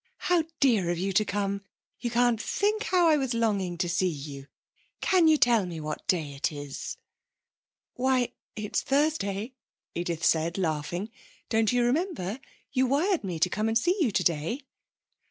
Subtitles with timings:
[0.17, 1.61] 'How dear of you to come.
[1.99, 4.47] You can't think how I was longing to see you.
[4.99, 6.97] Can you tell me what day it is?'
[7.93, 9.53] 'Why, it's Thursday,'
[9.93, 11.11] Edith said, laughing.
[11.49, 12.39] 'Don't you remember?
[12.71, 14.63] You wired to me to come and see you today.'